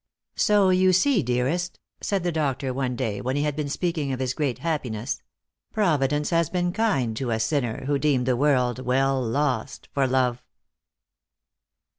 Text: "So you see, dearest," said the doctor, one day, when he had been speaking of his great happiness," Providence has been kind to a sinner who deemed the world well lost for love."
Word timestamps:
"So 0.49 0.69
you 0.71 0.93
see, 0.93 1.21
dearest," 1.21 1.79
said 2.01 2.23
the 2.23 2.31
doctor, 2.31 2.73
one 2.73 2.95
day, 2.95 3.21
when 3.21 3.35
he 3.35 3.43
had 3.43 3.55
been 3.55 3.69
speaking 3.69 4.11
of 4.11 4.19
his 4.19 4.33
great 4.33 4.57
happiness," 4.57 5.21
Providence 5.75 6.31
has 6.31 6.49
been 6.49 6.73
kind 6.73 7.15
to 7.17 7.29
a 7.29 7.39
sinner 7.39 7.85
who 7.85 7.99
deemed 7.99 8.25
the 8.25 8.35
world 8.35 8.79
well 8.79 9.21
lost 9.21 9.89
for 9.93 10.07
love." 10.07 10.43